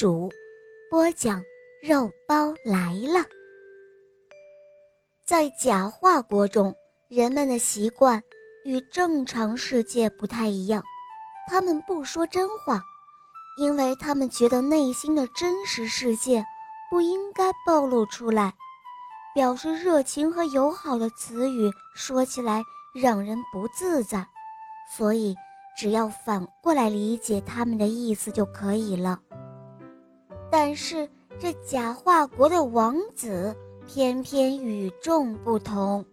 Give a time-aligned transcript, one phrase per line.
[0.00, 0.30] 主，
[0.88, 1.44] 播讲
[1.82, 3.22] 肉包来了。
[5.26, 6.74] 在假话国中，
[7.10, 8.22] 人们的习惯
[8.64, 10.82] 与正常世界不太一样，
[11.50, 12.82] 他们不说真话，
[13.58, 16.42] 因为他们觉得内心的真实世界
[16.90, 18.54] 不应该暴露出来。
[19.34, 24.26] 表示热情和友好的词语说起来让人不自在，
[24.96, 25.36] 所以。
[25.78, 29.18] 只要反过来理解他们的意思就可以了。
[30.50, 33.54] 但是这假话国的王子
[33.86, 36.04] 偏偏与众不同。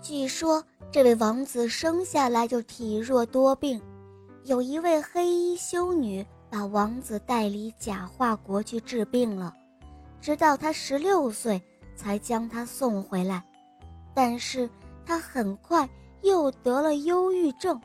[0.00, 3.80] 据说这位王子生下来就体弱多病，
[4.44, 9.52] 有一位黑衣修女把王子带离假话国去治病了，
[10.20, 11.60] 直到他十六岁
[11.94, 13.44] 才将他送回来。
[14.14, 14.70] 但是
[15.04, 15.88] 他很快
[16.22, 17.78] 又得了忧郁症。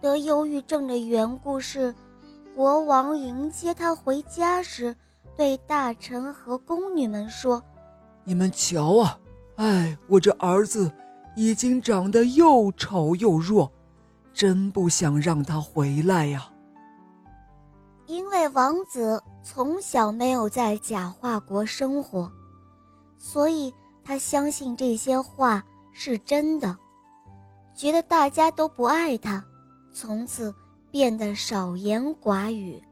[0.00, 1.92] 得忧郁症的缘故是，
[2.58, 4.96] 国王迎接他回家时，
[5.36, 7.62] 对大臣和宫女们说
[8.26, 9.16] ：“你们瞧啊，
[9.58, 10.92] 哎，我这儿子
[11.36, 13.70] 已经长得又丑又弱，
[14.32, 16.50] 真不想让他回来呀。”
[18.06, 22.28] 因为王子从小没有在假话国生活，
[23.16, 26.76] 所以他相信这些话是真的，
[27.72, 29.44] 觉得大家都不爱他。
[29.94, 30.52] 从此
[30.90, 32.82] 变得少言寡语，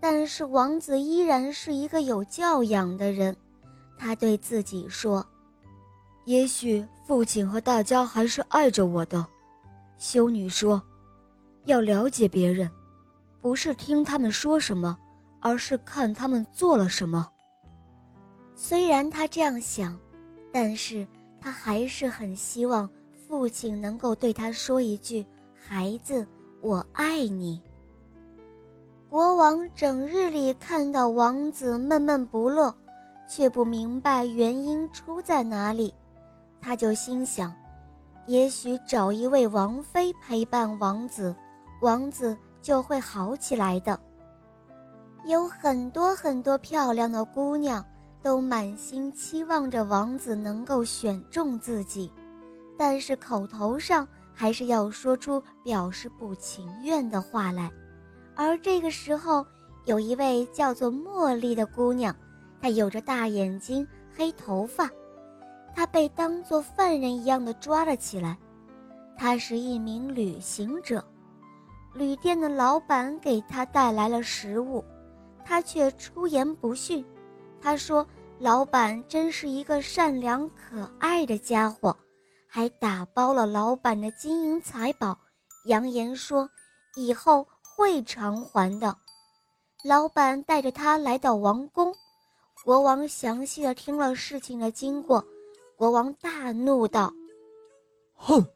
[0.00, 3.36] 但是王子依然是一个有教养的人。
[3.96, 5.24] 他对自己说
[6.26, 9.26] ：“也许父亲和大家还是爱着我的。”
[9.96, 10.82] 修女说
[11.64, 12.70] ：“要了解别人，
[13.40, 14.98] 不是听他们说什么，
[15.40, 17.30] 而是看他们做了什么。”
[18.54, 19.98] 虽然他这样想，
[20.52, 21.06] 但是
[21.40, 22.88] 他还是很希望
[23.26, 25.24] 父亲能够对他说一句。
[25.66, 26.26] 孩子，
[26.64, 27.60] 我爱你。
[29.10, 32.74] 国王整日里看到王子闷闷不乐，
[33.28, 35.92] 却不明白原因出在哪里，
[36.62, 37.54] 他就心想，
[38.26, 41.36] 也许找一位王妃陪伴王子，
[41.82, 44.00] 王子就会好起来的。
[45.26, 47.84] 有很多很多漂亮的姑娘
[48.22, 52.10] 都满心期望着王子能够选中自己，
[52.78, 54.08] 但是口头上。
[54.34, 57.70] 还是要说出表示不情愿的话来，
[58.34, 59.46] 而这个时候，
[59.84, 62.14] 有一位叫做茉莉的姑娘，
[62.60, 64.90] 她有着大眼睛、黑头发，
[65.74, 68.36] 她被当作犯人一样的抓了起来。
[69.16, 71.04] 她是一名旅行者，
[71.94, 74.84] 旅店的老板给她带来了食物，
[75.44, 77.04] 她却出言不逊。
[77.60, 78.04] 她说
[78.40, 81.96] ：“老板真是一个善良可爱的家伙。”
[82.54, 85.18] 还打包了老板的金银财宝，
[85.64, 86.48] 扬言说
[86.94, 88.96] 以后会偿还的。
[89.82, 91.92] 老板带着他来到王宫，
[92.64, 95.26] 国王详细的听了事情的经过，
[95.74, 97.12] 国王大怒道
[98.14, 98.46] ：“哼，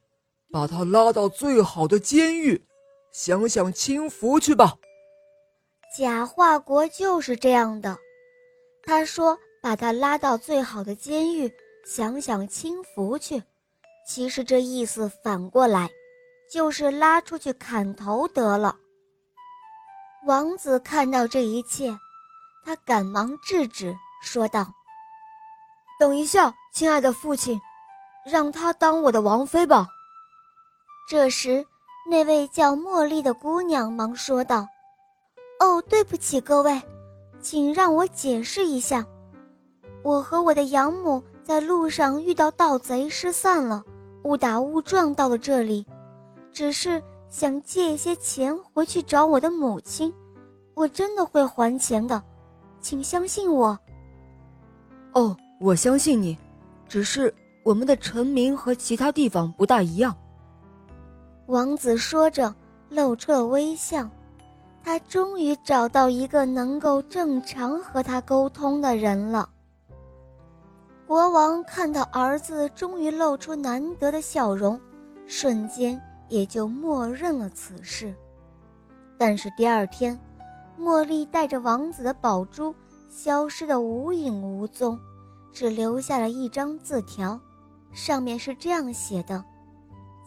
[0.53, 2.65] 把他拉到最好的监狱，
[3.11, 4.77] 享享清福去吧。”
[5.99, 7.99] 假话国就是这样的，
[8.85, 11.53] 他说把他拉到最好的监狱，
[11.85, 13.43] 享享清福去。
[14.09, 15.91] 其实这意思反过来，
[16.51, 18.75] 就是拉出去砍头得了。
[20.25, 21.95] 王子看到这一切，
[22.65, 24.67] 他赶忙制止，说道
[26.01, 27.61] ：“等一下，亲爱的父亲，
[28.25, 29.87] 让他当我的王妃吧。”
[31.07, 31.67] 这时，
[32.09, 34.67] 那位叫茉莉的姑娘忙说道
[35.61, 36.81] ：“哦，对不起各位，
[37.43, 39.05] 请让我解释一下，
[40.03, 43.85] 我和我的养母在路上遇到盗贼，失散了。”
[44.29, 45.87] 误打误撞到了这里，
[46.53, 50.13] 只是想借一些钱回去找我的母亲。
[50.75, 52.23] 我真的会还钱的，
[52.79, 53.79] 请相信我。
[55.15, 56.37] 哦，我相信你，
[56.87, 57.35] 只是
[57.65, 60.15] 我们的臣民和其他地方不大一样。
[61.47, 62.55] 王子说着，
[62.91, 64.07] 露出了微笑。
[64.85, 69.49] 他终于找到一个能够正常和他沟通的人了。
[71.09, 74.79] 国王看到儿子终于露出难得的笑容，
[75.27, 78.15] 瞬间也就默认了此事。
[79.17, 80.21] 但是第二天，
[80.79, 82.75] 茉莉带着王子的宝珠
[83.09, 85.01] 消失得无影无踪，
[85.51, 87.41] 只留下了一张字条，
[87.91, 89.43] 上面是这样写的：“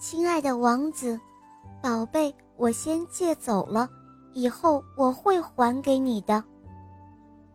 [0.02, 1.20] 亲爱的王子，
[1.80, 3.88] 宝贝，我先借走了，
[4.34, 6.44] 以后我会还给你的。”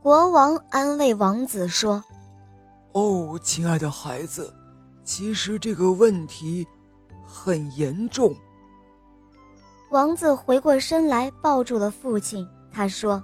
[0.01, 2.05] 国王安慰王子说
[2.97, 4.51] ：“哦，亲爱的孩子，
[5.05, 6.67] 其实这个问题
[7.27, 8.35] 很严重。”
[9.93, 12.49] 王子回过身来，抱住了父亲。
[12.73, 13.23] 他说：“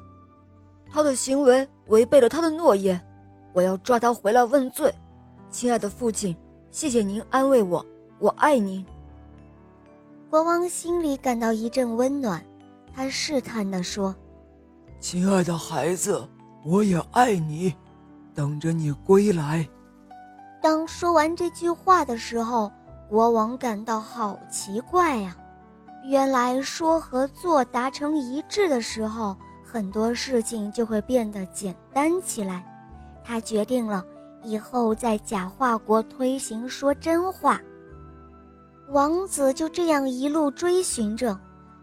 [0.93, 3.01] 他的行为违背了他的诺言，
[3.55, 4.95] 我要抓他回来问罪。”
[5.51, 6.37] 亲爱的父亲，
[6.71, 7.85] 谢谢您安慰我，
[8.19, 8.85] 我爱您。
[10.29, 12.45] 国王心里感到一阵温暖，
[12.95, 14.15] 他试探地说
[15.01, 16.29] ：“亲爱的孩子，
[16.63, 17.75] 我也爱你，
[18.35, 19.69] 等着你归来。”
[20.63, 22.71] 当说完这句话的时候，
[23.09, 25.37] 国王感到好奇怪呀。
[26.05, 32.65] 原来说和做达成一致的时候，很多事情就会变得简单起来。
[33.25, 34.05] 他决定了
[34.43, 37.61] 以后在假话国推行说真话。
[38.89, 41.39] 王子就这样一路追寻着，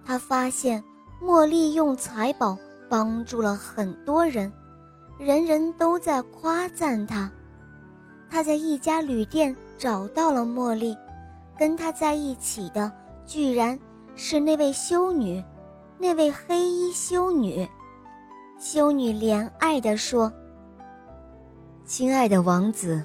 [0.05, 0.83] 他发现
[1.21, 2.57] 茉莉用财宝
[2.89, 4.51] 帮助了很多人，
[5.19, 7.29] 人人都在夸赞他。
[8.29, 10.97] 他在一家旅店找到了茉莉，
[11.57, 12.91] 跟他在一起的
[13.25, 13.77] 居然。
[14.21, 15.41] 是那位修女，
[15.97, 17.65] 那位黑衣修女。
[18.59, 20.29] 修女怜爱地说
[21.85, 23.01] ：“亲爱的王子，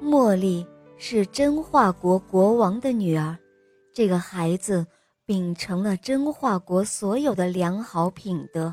[0.00, 0.64] 茉莉
[0.98, 3.36] 是真化国国王的女儿。
[3.92, 4.86] 这个孩子
[5.24, 8.72] 秉承了真化国所有的良好品德，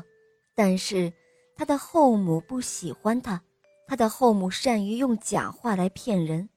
[0.54, 1.12] 但是
[1.56, 3.42] 他的后母不喜欢他，
[3.86, 6.48] 他的后母善于用假话来骗人，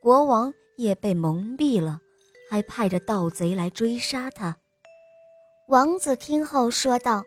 [0.00, 2.00] 国王也被蒙蔽了。”
[2.50, 4.54] 还派着盗贼来追杀他。
[5.68, 7.24] 王子听后说道：“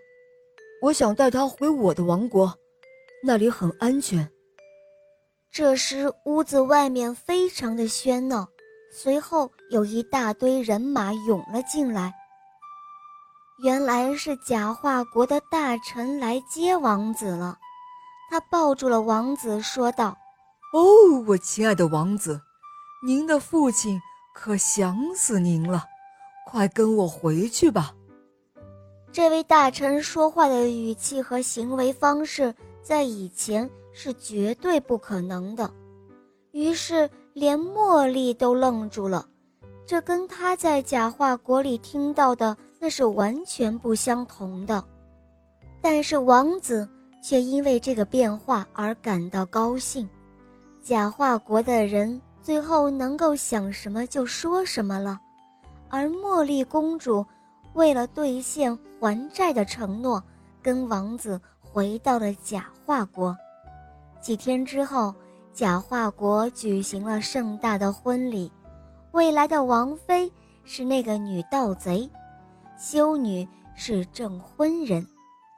[0.84, 2.54] 我想带他回我的王国，
[3.24, 4.30] 那里很安全。”
[5.52, 8.48] 这时，屋子外面非常的喧闹，
[8.92, 12.14] 随后有一大堆人马涌了进来。
[13.64, 17.58] 原来是假话国的大臣来接王子了。
[18.30, 20.18] 他抱住了王子，说道
[20.74, 22.42] ：“哦，我亲爱的王子，
[23.06, 24.02] 您的父亲。”
[24.38, 25.86] 可想死您了，
[26.46, 27.96] 快跟我回去吧。
[29.14, 35.72] 这位大臣说话的语气和行为方式，在以前是绝对不可能的。
[36.52, 39.26] 于是，连茉莉都愣住了，
[39.86, 44.84] 这跟他在假话国里听到的那是完全不相同的。
[45.82, 46.88] 但是，王子
[47.20, 50.08] 却因为这个变化而感到高兴。
[50.84, 52.22] 假话国的人。
[52.44, 55.20] 最后能够想什么就说什么了，
[55.90, 57.26] 而茉莉公主
[57.74, 60.24] 为了兑现还债的承诺，
[60.62, 63.36] 跟王子回到了假话国。
[64.22, 65.12] 几天之后，
[65.56, 68.52] 假话国举行了盛大的婚礼，
[69.12, 70.32] 未来的王妃
[70.64, 72.08] 是那个女盗贼，
[72.78, 75.06] 修女是证婚人，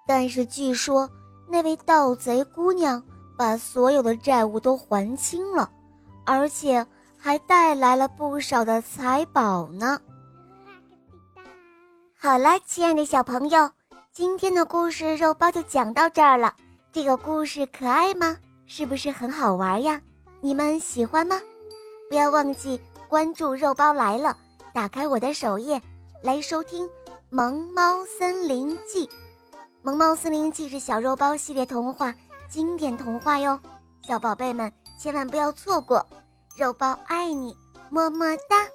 [0.05, 1.09] 但是据说
[1.49, 3.03] 那位盗贼姑娘
[3.37, 5.71] 把所有的债务都还清了。
[6.29, 6.85] 而且
[7.17, 9.97] 还带来了不少的财宝呢。
[12.19, 13.71] 好了，亲爱的小朋友，
[14.11, 16.53] 今天的故事肉包就讲到这儿了。
[16.91, 18.35] 这个故事可爱吗？
[18.65, 20.01] 是不是很好玩呀？
[20.41, 21.39] 你们喜欢吗？
[22.09, 22.77] 不要忘记
[23.07, 24.35] 关注“肉包来了”，
[24.73, 25.81] 打开我的首页
[26.21, 26.85] 来收听
[27.29, 29.05] 《萌猫森林记》。
[29.83, 32.15] 《萌猫森林记》是小肉包系列童话
[32.49, 33.59] 经典童话哟，
[34.01, 34.71] 小宝贝们。
[34.97, 36.07] 千万不要错过，
[36.55, 37.53] 肉包爱你，
[37.89, 38.65] 么么哒。